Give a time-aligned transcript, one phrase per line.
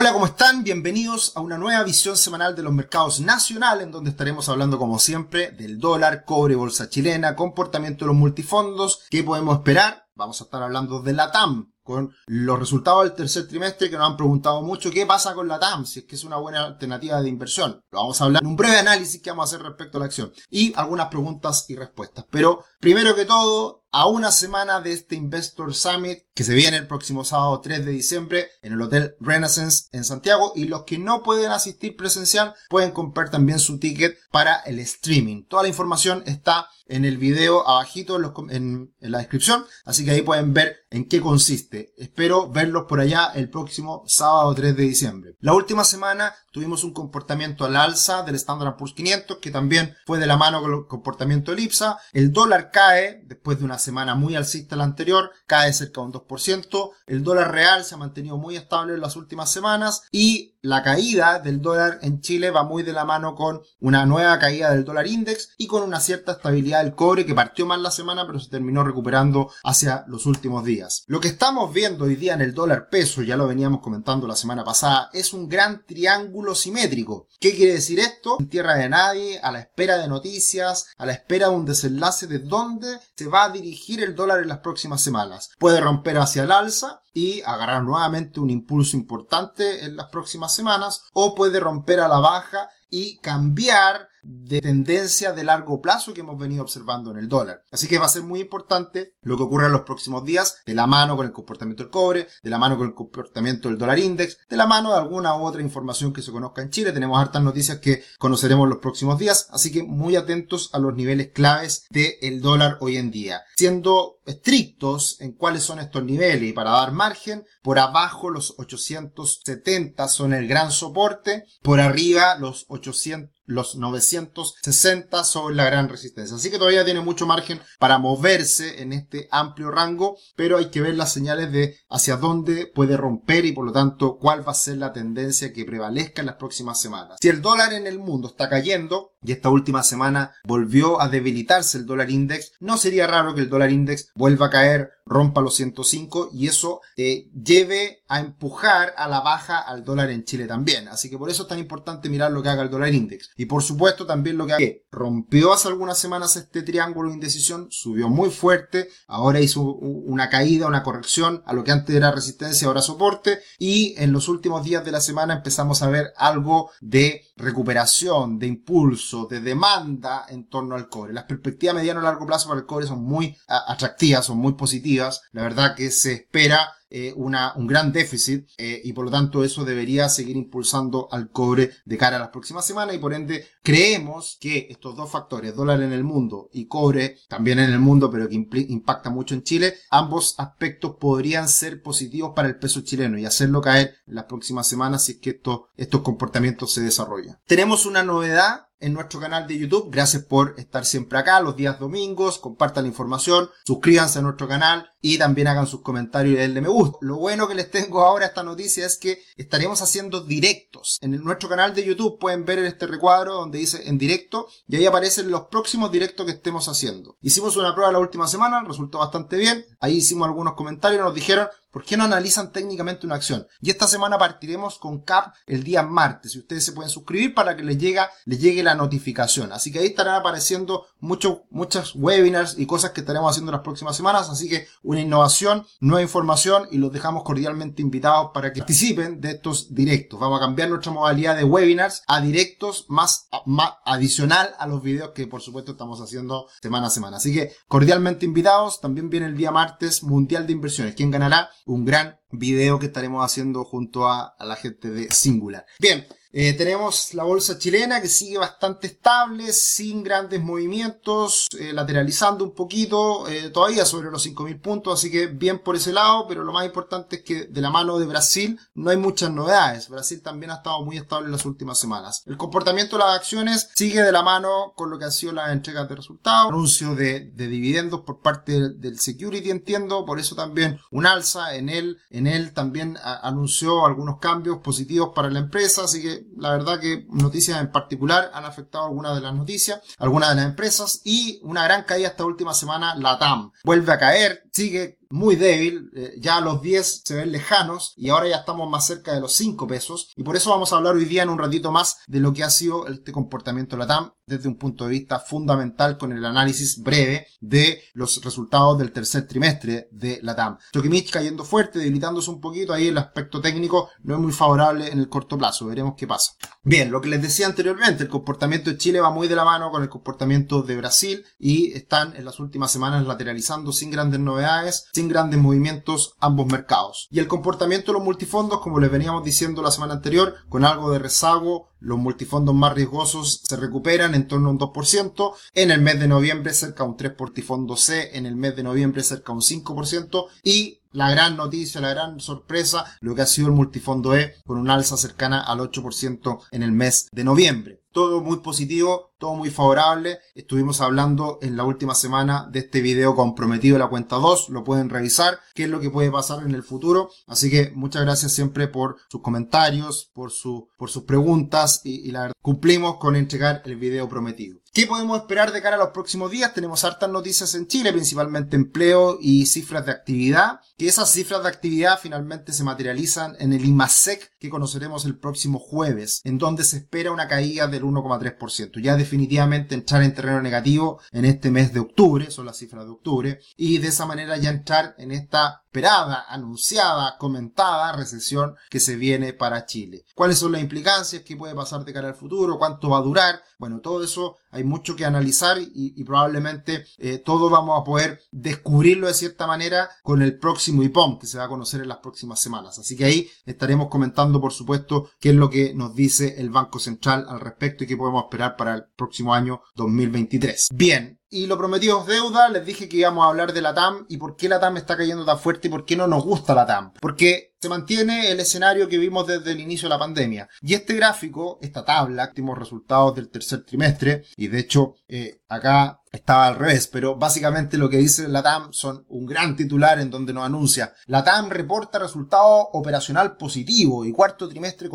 [0.00, 0.62] Hola, ¿cómo están?
[0.62, 5.00] Bienvenidos a una nueva visión semanal de los mercados nacionales, en donde estaremos hablando, como
[5.00, 10.06] siempre, del dólar, cobre, bolsa chilena, comportamiento de los multifondos, qué podemos esperar.
[10.14, 14.10] Vamos a estar hablando de la TAM, con los resultados del tercer trimestre que nos
[14.10, 17.20] han preguntado mucho qué pasa con la TAM, si es que es una buena alternativa
[17.20, 17.82] de inversión.
[17.90, 20.04] Lo vamos a hablar en un breve análisis que vamos a hacer respecto a la
[20.04, 22.24] acción y algunas preguntas y respuestas.
[22.30, 26.86] Pero primero que todo, a una semana de este Investor Summit que se viene el
[26.86, 31.22] próximo sábado 3 de diciembre en el Hotel Renaissance en Santiago y los que no
[31.22, 35.44] pueden asistir presencial pueden comprar también su ticket para el streaming.
[35.48, 38.18] Toda la información está en el video abajito
[38.50, 41.92] en, la descripción, así que ahí pueden ver en qué consiste.
[41.98, 45.36] Espero verlos por allá el próximo sábado 3 de diciembre.
[45.40, 50.18] La última semana tuvimos un comportamiento al alza del Standard Poor's 500 que también fue
[50.18, 51.98] de la mano con el comportamiento del IPSA.
[52.12, 56.12] El dólar cae después de una semana muy alcista la anterior, cae cerca de un
[56.12, 56.90] 2%.
[57.06, 61.38] El dólar real se ha mantenido muy estable en las últimas semanas y la caída
[61.38, 65.06] del dólar en Chile va muy de la mano con una nueva caída del dólar
[65.06, 68.50] index y con una cierta estabilidad del cobre que partió mal la semana pero se
[68.50, 71.04] terminó recuperando hacia los últimos días.
[71.06, 74.36] Lo que estamos viendo hoy día en el dólar peso, ya lo veníamos comentando la
[74.36, 77.28] semana pasada, es un gran triángulo simétrico.
[77.38, 78.36] ¿Qué quiere decir esto?
[78.40, 82.26] En tierra de nadie, a la espera de noticias, a la espera de un desenlace
[82.26, 85.50] de dónde se va a dirigir el dólar en las próximas semanas.
[85.58, 91.04] Puede romper hacia el alza y agarrar nuevamente un impulso importante en las próximas semanas
[91.12, 96.38] o puede romper a la baja y cambiar de tendencia de largo plazo que hemos
[96.38, 97.62] venido observando en el dólar.
[97.70, 100.74] Así que va a ser muy importante lo que ocurra en los próximos días, de
[100.74, 103.98] la mano con el comportamiento del cobre, de la mano con el comportamiento del dólar
[103.98, 106.92] index, de la mano de alguna otra información que se conozca en Chile.
[106.92, 111.30] Tenemos hartas noticias que conoceremos los próximos días, así que muy atentos a los niveles
[111.32, 113.42] claves del dólar hoy en día.
[113.56, 120.06] Siendo estrictos en cuáles son estos niveles y para dar margen, por abajo los 870
[120.08, 126.36] son el gran soporte, por arriba los 800 los 960 son la gran resistencia.
[126.36, 130.82] Así que todavía tiene mucho margen para moverse en este amplio rango, pero hay que
[130.82, 134.54] ver las señales de hacia dónde puede romper y por lo tanto cuál va a
[134.54, 137.16] ser la tendencia que prevalezca en las próximas semanas.
[137.22, 141.78] Si el dólar en el mundo está cayendo y esta última semana volvió a debilitarse
[141.78, 145.56] el dólar index, no sería raro que el dólar index vuelva a caer rompa los
[145.56, 150.86] 105 y eso lleve a empujar a la baja al dólar en Chile también.
[150.88, 153.30] Así que por eso es tan importante mirar lo que haga el dólar index.
[153.36, 154.66] Y por supuesto también lo que haga.
[154.90, 160.66] Rompió hace algunas semanas este triángulo de indecisión, subió muy fuerte, ahora hizo una caída,
[160.66, 163.40] una corrección a lo que antes era resistencia, ahora soporte.
[163.58, 168.46] Y en los últimos días de la semana empezamos a ver algo de recuperación, de
[168.46, 171.12] impulso, de demanda en torno al cobre.
[171.12, 174.88] Las perspectivas mediano y largo plazo para el cobre son muy atractivas, son muy positivas
[175.32, 179.44] la verdad que se espera eh, una, un gran déficit eh, y por lo tanto
[179.44, 183.46] eso debería seguir impulsando al cobre de cara a las próximas semanas y por ende
[183.62, 188.10] creemos que estos dos factores, dólar en el mundo y cobre también en el mundo
[188.10, 193.18] pero que impacta mucho en Chile, ambos aspectos podrían ser positivos para el peso chileno
[193.18, 197.38] y hacerlo caer en las próximas semanas si es que estos, estos comportamientos se desarrollan.
[197.46, 199.90] Tenemos una novedad en nuestro canal de YouTube.
[199.90, 202.38] Gracias por estar siempre acá los días domingos.
[202.38, 206.68] Compartan la información, suscríbanse a nuestro canal y también hagan sus comentarios y denle me
[206.68, 206.98] gusta.
[207.00, 210.98] Lo bueno que les tengo ahora esta noticia es que estaremos haciendo directos.
[211.00, 214.86] En nuestro canal de YouTube pueden ver este recuadro donde dice en directo y ahí
[214.86, 217.16] aparecen los próximos directos que estemos haciendo.
[217.20, 219.64] Hicimos una prueba la última semana, resultó bastante bien.
[219.80, 223.46] Ahí hicimos algunos comentarios, nos dijeron ¿Por qué no analizan técnicamente una acción?
[223.60, 226.34] Y esta semana partiremos con CAP el día martes.
[226.34, 229.52] Y ustedes se pueden suscribir para que les, llega, les llegue la notificación.
[229.52, 233.96] Así que ahí estarán apareciendo muchos, muchos webinars y cosas que estaremos haciendo las próximas
[233.96, 234.30] semanas.
[234.30, 239.32] Así que una innovación, nueva información y los dejamos cordialmente invitados para que participen de
[239.32, 240.18] estos directos.
[240.18, 245.10] Vamos a cambiar nuestra modalidad de webinars a directos más, más adicional a los videos
[245.14, 247.18] que por supuesto estamos haciendo semana a semana.
[247.18, 248.80] Así que cordialmente invitados.
[248.80, 250.94] También viene el día martes Mundial de Inversiones.
[250.94, 251.50] ¿Quién ganará?
[251.66, 255.66] Un gran video que estaremos haciendo junto a, la gente de Singular.
[255.78, 262.44] Bien, eh, tenemos la bolsa chilena que sigue bastante estable, sin grandes movimientos, eh, lateralizando
[262.44, 266.44] un poquito, eh, todavía sobre los 5.000 puntos, así que bien por ese lado, pero
[266.44, 269.88] lo más importante es que de la mano de Brasil no hay muchas novedades.
[269.88, 272.22] Brasil también ha estado muy estable en las últimas semanas.
[272.26, 275.50] El comportamiento de las acciones sigue de la mano con lo que han sido las
[275.50, 280.80] entregas de resultados, anuncio de, de dividendos por parte del, security, entiendo, por eso también
[280.90, 286.26] un alza en en él también anunció algunos cambios positivos para la empresa, así que
[286.36, 290.44] la verdad que noticias en particular han afectado algunas de las noticias, algunas de las
[290.46, 293.52] empresas y una gran caída esta última semana, la TAM.
[293.64, 298.28] Vuelve a caer, sigue muy débil, eh, ya los 10 se ven lejanos y ahora
[298.28, 301.04] ya estamos más cerca de los 5 pesos y por eso vamos a hablar hoy
[301.04, 304.12] día en un ratito más de lo que ha sido este comportamiento de la TAM
[304.26, 309.26] desde un punto de vista fundamental con el análisis breve de los resultados del tercer
[309.26, 310.58] trimestre de la TAM.
[310.72, 314.98] Chokimich cayendo fuerte, debilitándose un poquito, ahí el aspecto técnico no es muy favorable en
[314.98, 316.32] el corto plazo, veremos qué pasa.
[316.62, 319.70] Bien, lo que les decía anteriormente, el comportamiento de Chile va muy de la mano
[319.70, 324.86] con el comportamiento de Brasil y están en las últimas semanas lateralizando sin grandes novedades,
[324.98, 327.06] sin grandes movimientos ambos mercados.
[327.12, 330.90] Y el comportamiento de los multifondos, como les veníamos diciendo la semana anterior, con algo
[330.90, 335.80] de rezago, los multifondos más riesgosos se recuperan en torno a un 2%, en el
[335.80, 339.40] mes de noviembre cerca un 3 multifondo C, en el mes de noviembre cerca un
[339.40, 344.34] 5% y la gran noticia, la gran sorpresa, lo que ha sido el multifondo E
[344.44, 347.82] con un alza cercana al 8% en el mes de noviembre.
[347.92, 350.18] Todo muy positivo, todo muy favorable.
[350.34, 354.50] Estuvimos hablando en la última semana de este video comprometido de la cuenta 2.
[354.50, 357.10] Lo pueden revisar, qué es lo que puede pasar en el futuro.
[357.26, 362.12] Así que muchas gracias siempre por sus comentarios, por, su, por sus preguntas y, y
[362.12, 364.60] la verdad cumplimos con entregar el video prometido.
[364.78, 366.54] ¿Qué podemos esperar de cara a los próximos días?
[366.54, 370.60] Tenemos hartas noticias en Chile, principalmente empleo y cifras de actividad.
[370.76, 375.58] Que esas cifras de actividad finalmente se materializan en el IMASEC que conoceremos el próximo
[375.58, 378.80] jueves, en donde se espera una caída del 1,3%.
[378.80, 382.90] Ya definitivamente entrar en terreno negativo en este mes de octubre, son las cifras de
[382.90, 388.96] octubre, y de esa manera ya entrar en esta esperada, anunciada, comentada recesión que se
[388.96, 390.04] viene para Chile.
[390.14, 391.22] ¿Cuáles son las implicancias?
[391.22, 392.58] ¿Qué puede pasar de cara al futuro?
[392.58, 393.40] ¿Cuánto va a durar?
[393.58, 399.06] Bueno, todo eso hay mucho que analizar y, probablemente eh, todo vamos a poder descubrirlo
[399.06, 402.40] de cierta manera con el próximo IPOM que se va a conocer en las próximas
[402.40, 402.78] semanas.
[402.78, 406.78] Así que ahí estaremos comentando, por supuesto, qué es lo que nos dice el Banco
[406.78, 410.68] Central al respecto y qué podemos esperar para el próximo año 2023.
[410.74, 414.06] Bien, y lo prometido es deuda, les dije que íbamos a hablar de la TAM
[414.08, 416.54] y por qué la TAM está cayendo tan fuerte y por qué no nos gusta
[416.54, 416.92] la TAM.
[417.00, 420.48] Porque se mantiene el escenario que vimos desde el inicio de la pandemia.
[420.62, 425.97] Y este gráfico, esta tabla, últimos resultados del tercer trimestre, y de hecho eh, acá
[426.12, 430.10] estaba al revés, pero básicamente lo que dice la TAM son un gran titular en
[430.10, 434.88] donde nos anuncia, la TAM reporta resultado operacional positivo y cuarto trimestre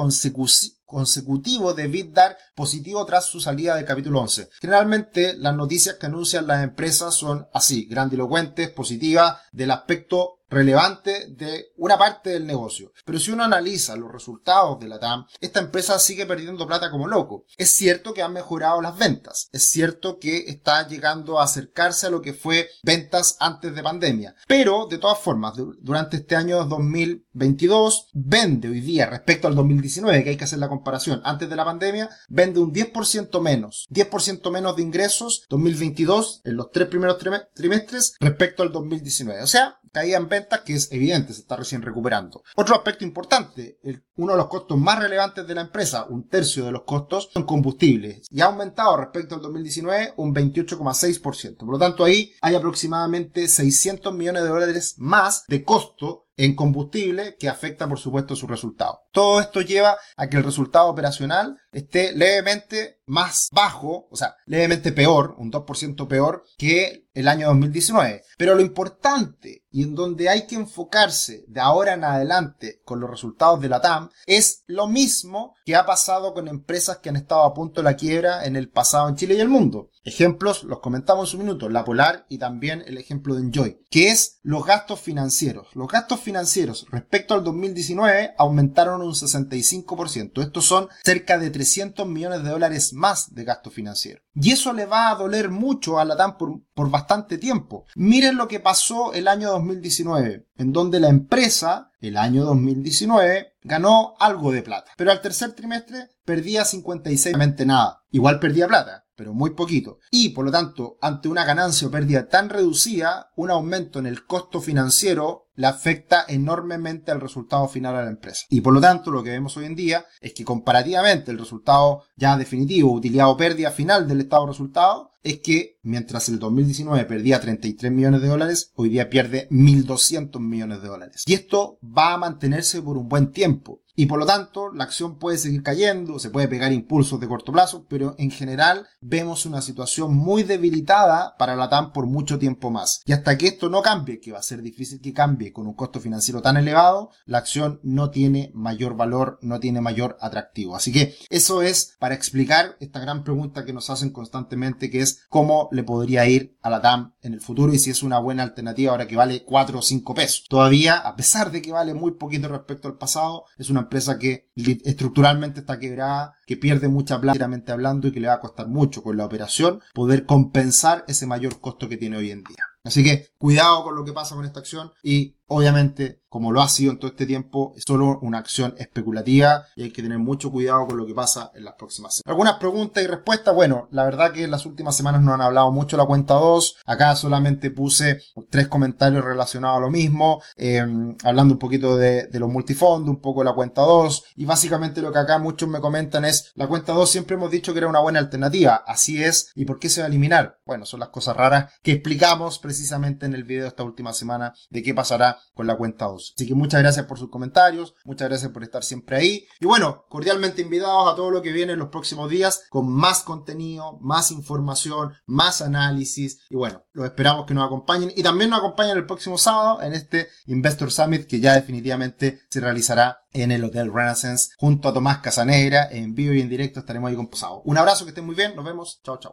[0.86, 4.50] consecutivo de BitDart positivo tras su salida del capítulo 11.
[4.62, 11.74] Generalmente las noticias que anuncian las empresas son así, grandilocuentes, positivas, del aspecto relevante de
[11.78, 12.92] una parte del negocio.
[13.06, 17.08] Pero si uno analiza los resultados de la TAM, esta empresa sigue perdiendo plata como
[17.08, 17.46] loco.
[17.58, 22.10] Es cierto que han mejorado las ventas, es cierto que está llegando a acercarse a
[22.10, 24.36] lo que fue ventas antes de pandemia.
[24.48, 30.30] Pero, de todas formas, durante este año 2022, vende hoy día respecto al 2019, que
[30.32, 33.88] hay que hacer la comparación, antes de la pandemia, vende un 10% menos.
[33.90, 37.18] 10% menos de ingresos 2022 en los tres primeros
[37.54, 39.42] trimestres respecto al 2019.
[39.42, 42.44] O sea, caída en ventas que es evidente, se está recién recuperando.
[42.56, 43.80] Otro aspecto importante,
[44.16, 47.44] uno de los costos más relevantes de la empresa, un tercio de los costos, son
[47.44, 51.58] combustibles y ha aumentado respecto al 2019 un 28,6%.
[51.58, 57.36] Por lo tanto, ahí hay aproximadamente 600 millones de dólares más de costo en combustible
[57.38, 59.02] que afecta por supuesto su resultado.
[59.12, 64.92] Todo esto lleva a que el resultado operacional esté levemente más bajo, o sea, levemente
[64.92, 68.24] peor, un 2% peor que el año 2019.
[68.38, 73.10] Pero lo importante y en donde hay que enfocarse de ahora en adelante con los
[73.10, 77.44] resultados de la TAM es lo mismo que ha pasado con empresas que han estado
[77.44, 79.90] a punto de la quiebra en el pasado en Chile y el mundo.
[80.04, 84.10] Ejemplos, los comentamos en un minuto, la Polar y también el ejemplo de Enjoy, que
[84.10, 85.68] es los gastos financieros.
[85.76, 90.42] Los gastos financieros respecto al 2019 aumentaron un 65%.
[90.42, 94.23] Estos son cerca de 300 millones de dólares más de gasto financiero.
[94.36, 97.86] Y eso le va a doler mucho a la TAM por, por bastante tiempo.
[97.96, 104.16] Miren lo que pasó el año 2019, en donde la empresa, el año 2019, ganó
[104.20, 104.92] algo de plata.
[104.98, 108.04] Pero al tercer trimestre perdía 56 nada.
[108.12, 110.00] Igual perdía plata pero muy poquito.
[110.12, 114.26] Y por lo tanto, ante una ganancia o pérdida tan reducida, un aumento en el
[114.26, 118.46] costo financiero le afecta enormemente al resultado final a la empresa.
[118.50, 122.04] Y por lo tanto, lo que vemos hoy en día es que comparativamente el resultado
[122.16, 127.06] ya definitivo, utilidad o pérdida final del estado de resultado, es que mientras el 2019
[127.06, 131.24] perdía 33 millones de dólares, hoy día pierde 1.200 millones de dólares.
[131.26, 133.82] Y esto va a mantenerse por un buen tiempo.
[133.96, 137.52] Y por lo tanto la acción puede seguir cayendo, se puede pegar impulsos de corto
[137.52, 142.72] plazo, pero en general vemos una situación muy debilitada para la TAM por mucho tiempo
[142.72, 143.02] más.
[143.06, 145.74] Y hasta que esto no cambie, que va a ser difícil que cambie con un
[145.74, 150.76] costo financiero tan elevado, la acción no tiene mayor valor, no tiene mayor atractivo.
[150.76, 155.24] Así que eso es para explicar esta gran pregunta que nos hacen constantemente, que es
[155.30, 158.44] cómo le podría ir a la TAM en el futuro y si es una buena
[158.44, 160.46] alternativa ahora que vale 4 o 5 pesos.
[160.50, 164.52] Todavía, a pesar de que vale muy poquito respecto al pasado, es una empresa que
[164.56, 169.04] estructuralmente está quebrada, que pierde mucha plata hablando y que le va a costar mucho
[169.04, 172.66] con la operación poder compensar ese mayor costo que tiene hoy en día.
[172.84, 176.68] Así que cuidado con lo que pasa con esta acción y obviamente como lo ha
[176.68, 180.52] sido en todo este tiempo, es solo una acción especulativa y hay que tener mucho
[180.52, 182.32] cuidado con lo que pasa en las próximas semanas.
[182.32, 183.54] Algunas preguntas y respuestas.
[183.54, 186.78] Bueno, la verdad que en las últimas semanas no han hablado mucho la cuenta 2.
[186.88, 188.20] Acá solamente puse
[188.50, 193.22] tres comentarios relacionados a lo mismo, em, hablando un poquito de, de los multifondos, un
[193.22, 194.24] poco de la cuenta 2.
[194.36, 197.74] Y básicamente lo que acá muchos me comentan es, la cuenta 2 siempre hemos dicho
[197.74, 198.84] que era una buena alternativa.
[198.88, 199.52] Así es.
[199.54, 200.58] ¿Y por qué se va a eliminar?
[200.66, 204.56] Bueno, son las cosas raras que explicamos precisamente en el video de esta última semana
[204.72, 206.34] de qué pasará con la cuenta 2.
[206.36, 209.46] Así que muchas gracias por sus comentarios, muchas gracias por estar siempre ahí.
[209.60, 213.24] Y bueno, cordialmente invitados a todo lo que viene en los próximos días con más
[213.24, 216.40] contenido, más información, más análisis.
[216.50, 219.94] Y bueno, los esperamos que nos acompañen y también nos acompañen el próximo sábado en
[219.94, 225.20] este Investor Summit que ya definitivamente se realizará en el Hotel Renaissance junto a Tomás
[225.20, 227.62] Casanegra en vivo y en directo estaremos ahí con Posado.
[227.66, 229.32] Un abrazo, que estén muy bien, nos vemos, chao chao.